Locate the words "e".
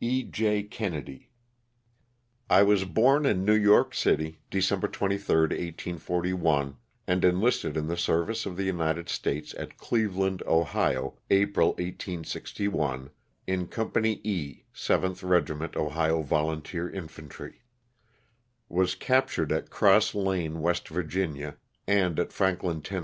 0.00-0.22, 14.22-14.62